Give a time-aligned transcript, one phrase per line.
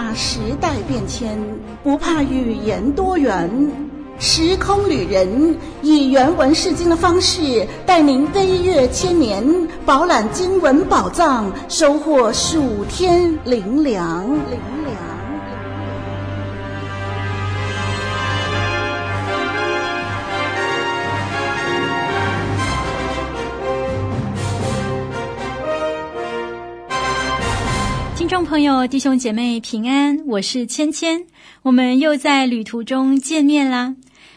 [0.00, 1.38] 怕时代变迁，
[1.84, 3.70] 不怕语言多元。
[4.18, 9.44] 时空旅人以原文释经的方式，带您飞跃千年，
[9.84, 14.24] 饱览经文宝藏，收获数天灵粮。
[14.24, 15.09] 灵粮
[28.50, 31.24] 朋友、弟兄姐妹平安，我是芊芊，
[31.62, 33.94] 我们又在旅途中见面啦。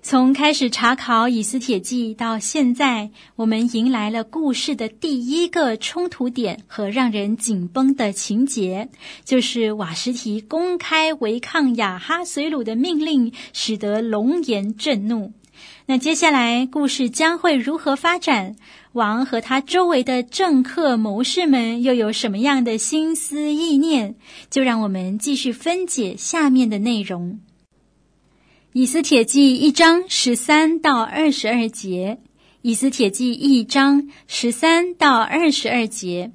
[0.00, 8.90] 从开始查考以斯帖记到现在，我们迎来了故事的第一个冲突点和让人紧绷的情节，
[9.24, 15.32] 就是瓦什提公开违抗亚哈随鲁的命令，使得龙颜震怒。
[15.86, 18.54] 那接下来故事将会如何发展？
[18.96, 24.14] 王和他周围的政客谋士们又有什么样的心思意念？
[24.48, 27.38] 就让我们继续分解下面的内容。
[28.72, 32.18] 以斯帖记一章十三到二十二节。
[32.62, 36.32] 以斯帖记一章十三到二十二节。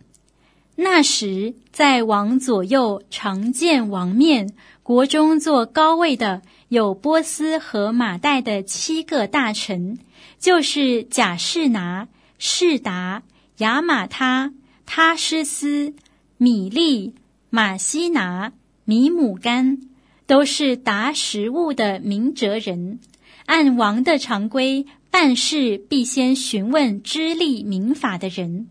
[0.76, 6.44] 那时，在王左右常见王面，国中坐高位的。
[6.70, 9.98] 有波斯和马代的七个大臣，
[10.40, 12.08] 就是贾士拿、
[12.44, 13.22] 示达、
[13.60, 14.52] 雅玛他、
[14.88, 15.94] 他施斯、
[16.38, 17.14] 米利、
[17.52, 18.52] 马西拿、
[18.84, 19.78] 米姆干，
[20.26, 23.00] 都是达时务的明哲人。
[23.46, 28.68] 按王的常规办事，必先询问知例明法的人。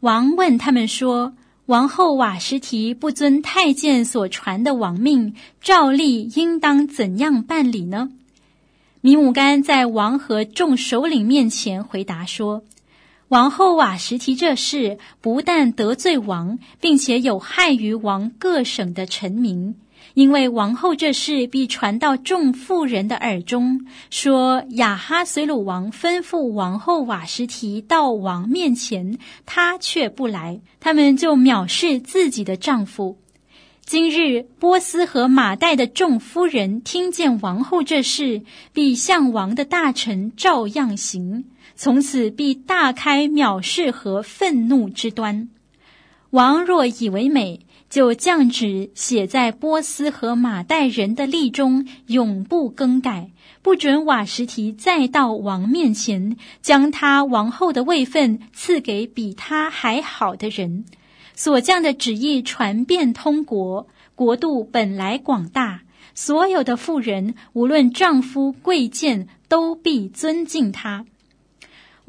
[0.00, 1.32] 王问他们说。
[1.66, 8.10] 王后瓦什提不遵太监所传的王命，照例应当怎样办理呢？
[9.02, 12.64] 米姆干在王和众首领面前回答说
[13.30, 19.76] ：“王后瓦实提这事不但得罪王，并且有害于王各省的臣民。”
[20.14, 29.16] 因为王后这事必传到众妇人的耳中，说亚哈随鲁王吩咐王后瓦实提到王面前，
[29.46, 33.18] 她却不来，他们就藐视自己的丈夫。
[33.84, 41.44] 今日波斯和马代的众夫人听见王后这事，必向王的大臣照样行，
[41.82, 45.48] 从此必大开藐视和愤怒之端。
[46.28, 47.60] 王若以为美。
[47.88, 53.32] 就降旨写在波斯和马代人的例中，永不更改，
[53.62, 60.84] 不准瓦什提再到王面前，将他王后的位分赐给比他还好的人。
[61.34, 65.82] 所降的旨意传遍通国，国度本来广大，
[66.14, 71.06] 所有的妇人无论丈夫贵贱，都必尊敬他。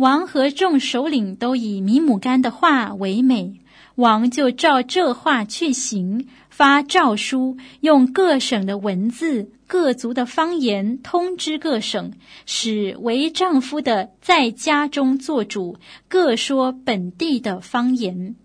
[0.02, 3.60] 王和众首领都以米姆干的话为美。
[3.94, 12.14] 王就照这话去行，发诏书，用各省的文字、各族的方言通知各省，
[12.48, 18.36] 使为丈夫的在家中做主，各说本地的方言。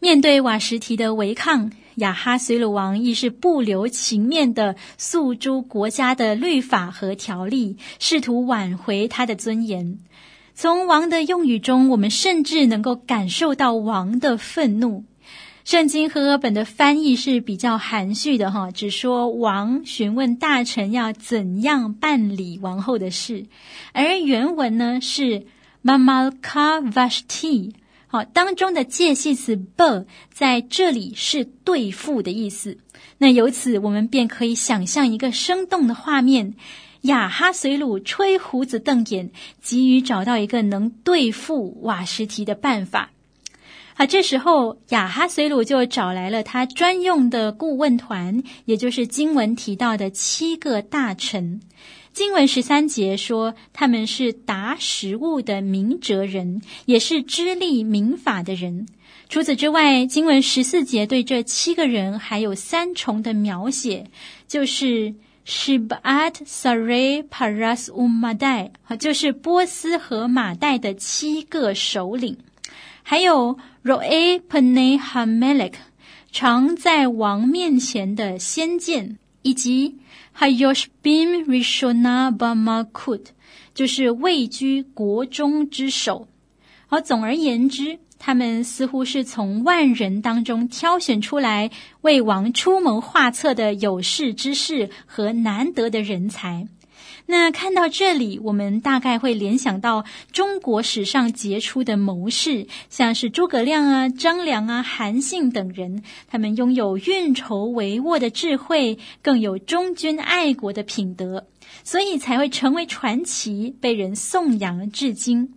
[0.00, 9.98] 面对瓦什提的违抗，亚哈随鲁王亦是不留情面的诉诸国家的律法和条例，试图挽回他的尊严。
[10.54, 15.04] 从王的用语中，我们甚至能够感受到王的愤怒。
[15.64, 23.44] 圣经和合本的翻译是比较含蓄的，哈，只说王询问大臣要怎样办理王后的事，
[23.92, 25.44] 而原文呢是
[25.84, 27.74] Mamalka Vashti，
[28.10, 32.78] 好，当中的介系词 b 在这里是对付的意思。
[33.18, 36.54] 那由此，我们便可以想象一个生动的画面。
[37.02, 39.30] 亚哈随鲁吹胡子瞪眼，
[39.60, 43.10] 急于找到一个能对付瓦实提的办法。
[43.94, 51.60] 啊，这时候亚哈随鲁就找来了他专用的顾问团，也就是经文提到的七个大臣。
[52.18, 58.88] 经文十三节说，他们是达时务的明哲人，也是知例明法的人。
[59.28, 64.10] 除此之外，经文十四节对这七个人还有三重的描写，
[64.48, 65.14] 就是。
[65.46, 72.36] Shib'at Sarei Paras U'Madai，就是波斯和马代的七个首领，
[73.02, 75.72] 还有 Ro'ei Pnei HaMelech，
[76.30, 79.96] 常在王面前的先见，以及
[80.38, 83.26] Hayoshbim Rishona bama Kut，
[83.74, 86.28] 就是位居国中之首。
[86.86, 87.98] 好，总而言之。
[88.20, 91.70] 他们似乎是从万人当中挑选出来
[92.00, 96.66] 为王出谋划策的有识之士和难得的人才。
[97.30, 111.46] 那看到这里，我们大概会联想到中国史上杰出的谋士，像是诸葛亮啊、张良啊、韩信等人，他们拥有运筹帷幄的智慧，更有忠君爱国的品德，
[111.84, 115.52] 所以才会成为传奇，被人颂扬至今。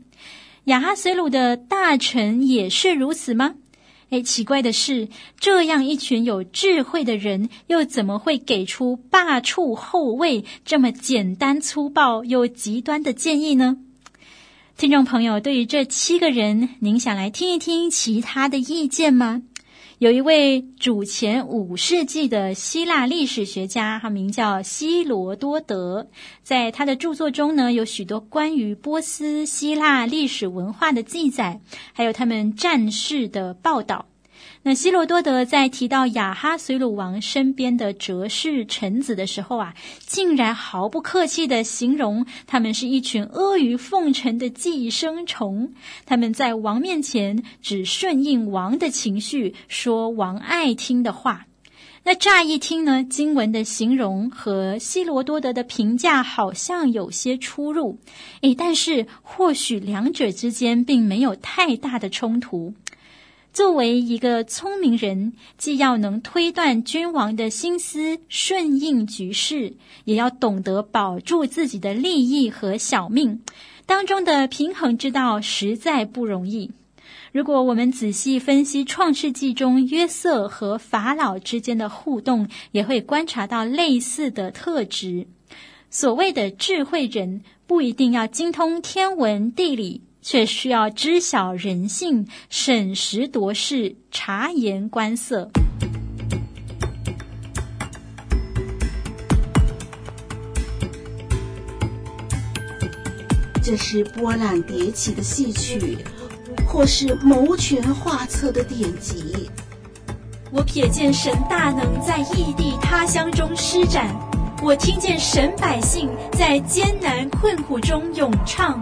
[0.65, 3.55] 亚哈随鲁的大臣也是如此吗？
[4.11, 5.07] 哎，奇怪的是，
[5.39, 13.77] 这样一群有智慧的人，又怎么会给出罢黜后位这么简单粗暴又极端的建议呢？
[14.77, 19.43] 听众朋友，对于这七个人，您想来听一听其他的意见吗？
[20.01, 26.07] 有一位主前五世纪的希腊历史学家，他名叫希罗多德，
[26.41, 31.61] 在他的著作中呢，有许多关于波斯希腊历史文化的记载，
[31.93, 34.07] 还有他们战事的报道。
[34.63, 39.73] 那希罗多德在提到亚哈随鲁王身边的哲士臣子的时候啊，
[40.05, 45.73] 竟然毫不客气地形容他们是一群阿谀奉承的寄生虫。
[46.05, 51.47] 他们在王面前只顺应王的情绪，说王爱听的话。
[52.03, 57.99] 那乍一听呢，经文的形容和希罗多德的评价好像有些出入。
[58.41, 62.73] 诶，但是或许两者之间并没有太大的冲突。
[63.53, 69.73] 作为一个聪明人，既要能推断君王的心思，顺应局势，
[70.05, 73.41] 也要懂得保住自己的利益和小命，
[73.85, 76.71] 当中的平衡之道实在不容易。
[77.33, 85.27] 如果我们仔细分析《创世纪》中约瑟和法老之间的互动，也会观察到类似的特质。
[85.89, 90.01] 所谓的智慧人，不一定要精通天文地理。
[90.21, 95.49] 却需要知晓人性，审时度势，察言观色。
[103.63, 105.97] 这是波澜迭起的戏曲，
[106.67, 109.49] 或是谋权画策的典籍。
[110.51, 114.13] 我瞥见神大能在异地他乡中施展，
[114.61, 118.81] 我听见神百姓在艰难困苦中咏唱。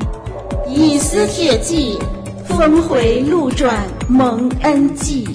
[0.71, 1.97] 以斯铁骑，
[2.45, 5.27] 峰回路转，蒙恩记。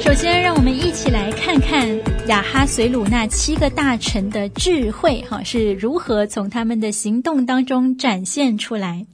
[0.00, 1.88] 首先，让我们一起来看看
[2.26, 9.06] 亚哈随鲁那七个大臣的智慧，哈，是如何从他们的行动当中展现出来。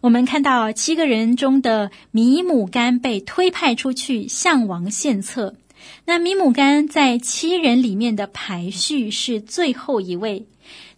[0.00, 5.54] 我们看到七个人中的米姆干被推派出去向王献策。
[6.04, 10.46] 那米姆干在七人里面的排序是最后一位。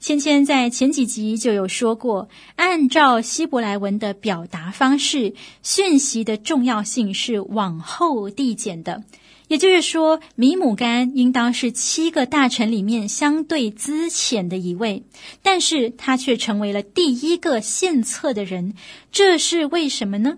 [0.00, 9.02] 芊芊在前几集就有说过，按照希伯来文的表达方式，讯息的重要性是往后递减的。
[9.49, 15.05] 也就是说，米姆干应当是七个大臣里面相对资浅的一位，
[15.43, 18.75] 但是他却成为了第一个献策的人，
[19.11, 20.37] 这是为什么呢？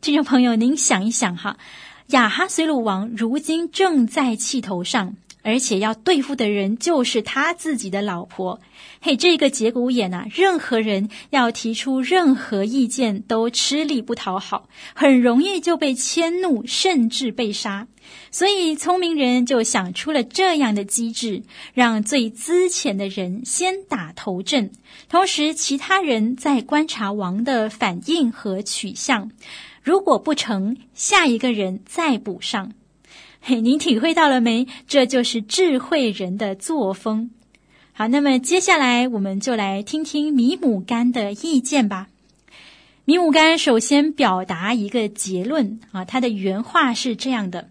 [0.00, 1.56] 听众朋友，您想一想哈。
[2.08, 8.60] 亚哈随鲁王如今正在气头上，而且要对付的人就是他自己的老婆。
[9.00, 17.88] 嘿，这个节骨眼啊，任何人要提出任何意见都吃力不讨好，很容易就被迁怒，甚至被杀。
[18.30, 21.42] 所以聪明人就想出了这样的机制，
[21.72, 24.70] 让最资浅的人先打头阵，
[25.08, 29.30] 同时其他人在观察王的反应和取向。
[29.82, 32.72] 如果不成，下一个人再补上。
[33.40, 34.68] 嘿，您体会到了没？
[34.86, 37.30] 这就是智慧人的作风。
[37.92, 42.06] 好，那么接下来我们就来听听米姆甘的意见吧。
[43.04, 47.68] 米姆甘首先表达一个结论啊，他的原话是这样的。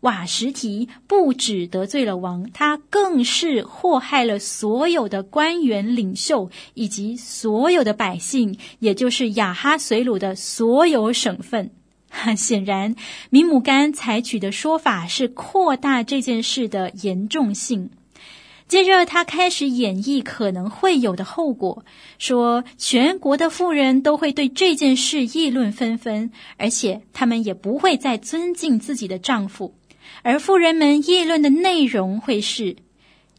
[0.00, 11.70] 瓦什提不只得罪了王，他更是祸害了所有的官员领袖以及所有的百姓，也就是亚哈随鲁的所有省份。
[12.36, 12.96] 显然，
[13.30, 17.90] 米姆干采取的说法是扩大这件事的严重性。
[18.66, 21.84] 接着，他开始演绎可能会有的后果，
[22.18, 29.74] 说全国的富人都会对这件事议论纷纷，而且他们也不会再尊敬自己的丈夫。
[30.22, 32.76] 而富人们议论的内容会是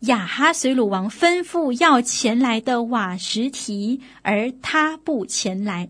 [0.01, 5.89] 亚哈随鲁王吩咐要前来的瓦实提，而他不前来。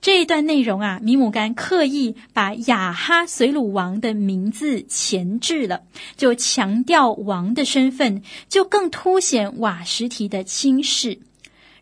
[0.00, 5.82] 这一段内容啊，米姆干刻意把亚哈随鲁王的名字前置了，
[6.16, 11.18] 就强调王的身份，就更凸显瓦实提的轻视。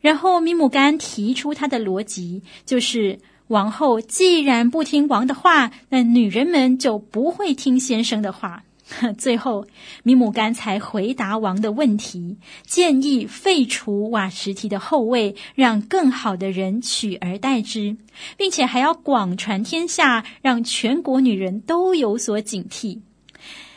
[0.01, 3.19] 然后米姆干提出他的逻辑，就是
[3.49, 8.65] 王后既然不听王的话，那女人们就不会听先生的话。
[9.19, 9.67] 最后，
[10.05, 17.97] 米姆干才回答王的问题，建议废除瓦什提的后位，让更好的人取而代之，
[18.37, 23.01] 并且还要广传天下，让全国女人都有所警惕。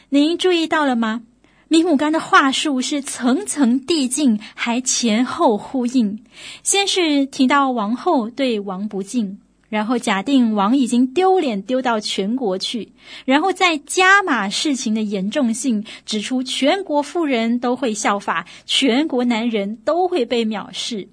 [0.10, 1.24] 您注意到了吗？
[1.70, 6.24] 米姆干的话术是层层递进，还前后呼应。
[6.62, 9.40] 先是提到王后对王不敬。
[9.70, 12.92] 然后假定王已经丢脸丢到全国去，
[13.26, 21.08] 然后再加码事情的严重性，指出全国富人都会效法，全国男人都会被藐视。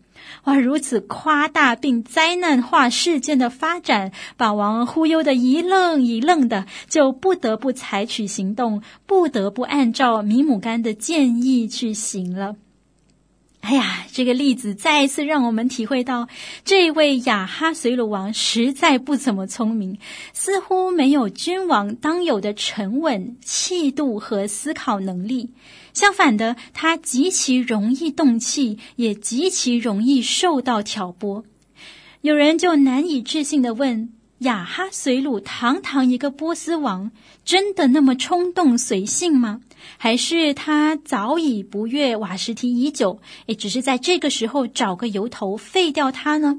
[0.45, 12.57] 哇，如此夸大并灾难化事件的发展，把王忽悠得一愣一愣的，就不得不采取行动，不得不按照米姆干的建议去行了。
[13.69, 16.29] 哎呀，这个例子再一次让我们体会到，
[16.65, 19.99] 这位亚哈随鲁王实在不怎么聪明，
[20.33, 25.51] 似乎没有君王当有的沉稳、气度和思考能力。
[25.93, 31.45] 相反的，他极其容易动气，也极其容易受到挑拨。
[32.21, 37.11] 有人就难以置信地问：亚哈随鲁堂堂一个波斯王，
[37.45, 39.63] 真的那么冲动随性吗？
[39.97, 46.59] 还是他早已不悦瓦什提已久，也只是在这个时候找个由头废掉他呢？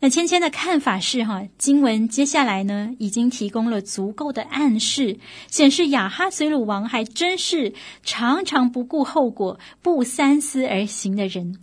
[0.00, 5.18] 那芊芊的看法是，哈，经文接下来呢，已经提供了足够的暗示，
[5.48, 11.58] 显示亚哈随鲁王还真是常常不顾后果、不三思而行的人。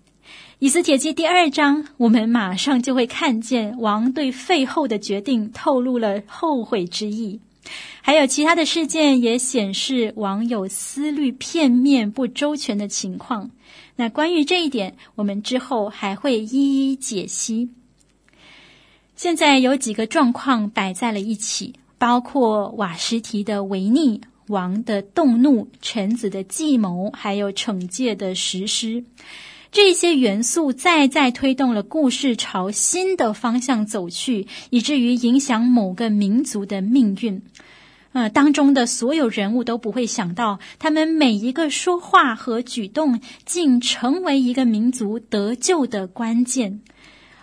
[0.60, 7.40] 以斯帖记第二章，我们马上就会看见王对废后的决定透露了后悔之意。
[8.02, 13.52] 还有其他的事件也显示王有思虑片面、不周全的情况。
[13.96, 17.70] 那关于这一点，我们之后还会一一解析。
[19.16, 29.04] 现在有几个状况摆在了一起，包括瓦实提的违逆、王的动怒、臣子的计谋，还有惩戒的实施。
[29.72, 37.42] 这些元素再再推动了故事朝新的方向走去，以至于影响某个民族的命运。
[38.14, 46.80] 呃，当中的所有人物都不会想到，他们每一个说话和举动，竟成为一个民族得救的关键。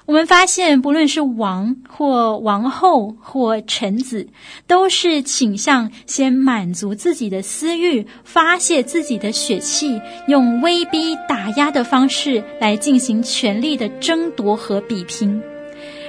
[0.05, 4.27] 我们发现，不论是王或王后或臣子，
[4.67, 15.41] 都是倾向先满足自己的私欲，发泄自己的血气，用威逼打压的方式来进行权力的争夺和比拼。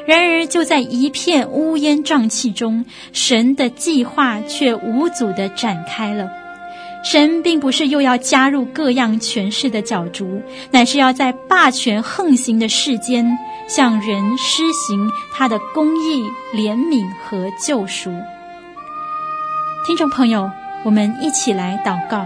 [0.07, 2.83] 然而，就在一片乌烟瘴气中，
[3.13, 6.42] 神的计划却无阻地展开了。
[7.03, 10.41] 神并不是又要加入各样权势的角逐，
[10.71, 16.23] 乃是要在霸权横行的世间，向人施行他的公义、
[16.55, 18.09] 怜悯和救赎。
[19.85, 20.49] 听众朋友，
[20.85, 22.25] 我们一起来祷告。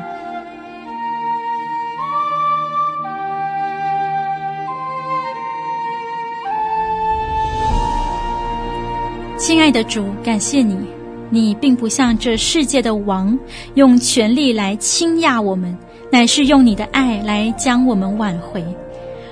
[9.39, 10.96] 亲爱的主，感谢你。
[11.29, 13.37] 你并不像这世界的王，
[13.75, 15.77] 用权力来倾轧我们，
[16.11, 18.63] 乃是用你的爱来将我们挽回。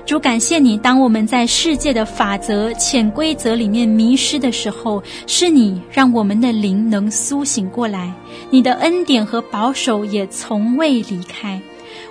[0.05, 8.13] 主，感谢你，当我们在世界的法则、潜规则里面迷失的时候，是你让我们的灵能苏醒过来。
[8.51, 11.59] 你的恩典和保守也从未离开。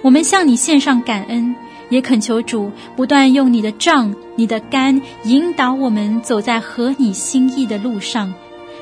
[0.02, 1.54] 我们向你献上感恩，
[1.88, 8.34] 也恳求主不断用你的杖、你的竿引导我们走在合你心意的路上。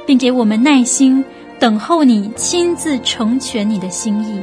[0.07, 1.25] 并给我们耐心，
[1.59, 4.41] 等候你亲自成全你的心意。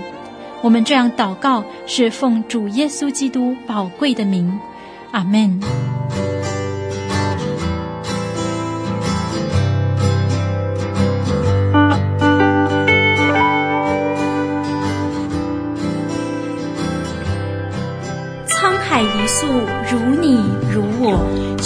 [0.61, 4.59] 我们这样祷告，是奉主耶稣基督宝贵的名，
[5.11, 5.59] 阿门。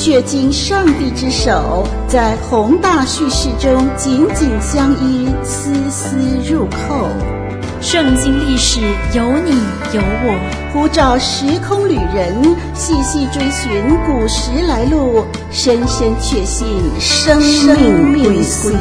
[0.04, 7.08] 却经上帝之手，在宏大叙事中紧紧相依，丝丝入扣。
[7.80, 8.82] 圣经历史
[9.14, 9.52] 有你
[9.94, 12.36] 有我，呼召时空旅人
[12.74, 16.68] 细细追寻古时来路，深深确信
[17.00, 18.74] 生命归宿。